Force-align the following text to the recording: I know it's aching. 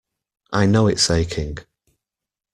I 0.51 0.65
know 0.65 0.87
it's 0.87 1.11
aching. 1.11 1.59